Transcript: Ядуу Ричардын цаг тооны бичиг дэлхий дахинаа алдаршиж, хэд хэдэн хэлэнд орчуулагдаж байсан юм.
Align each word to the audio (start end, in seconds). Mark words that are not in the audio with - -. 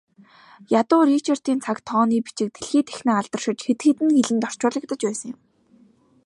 Ядуу 0.79 1.01
Ричардын 1.09 1.57
цаг 1.65 1.77
тооны 1.87 2.17
бичиг 2.25 2.49
дэлхий 2.53 2.83
дахинаа 2.87 3.17
алдаршиж, 3.21 3.59
хэд 3.65 3.79
хэдэн 3.83 4.09
хэлэнд 4.15 4.43
орчуулагдаж 4.47 5.01
байсан 5.05 5.29
юм. 5.33 5.39